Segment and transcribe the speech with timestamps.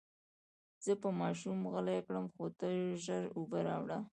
[0.83, 2.67] زه به ماشوم غلی کړم، خو ته
[3.03, 3.99] ژر اوبه راوړه.